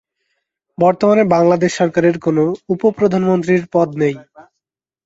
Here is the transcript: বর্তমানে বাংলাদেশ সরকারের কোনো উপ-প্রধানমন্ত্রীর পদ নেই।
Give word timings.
বর্তমানে 0.77 1.23
বাংলাদেশ 1.33 1.71
সরকারের 1.75 2.15
কোনো 2.19 2.43
উপ-প্রধানমন্ত্রীর 2.73 3.63
পদ 3.73 3.89
নেই। 4.01 4.15